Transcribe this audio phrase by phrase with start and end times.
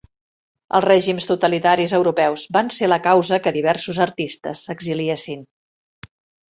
[0.77, 5.47] Els règims totalitaris europeus van ser la causa que diversos artistes s'exiliessin.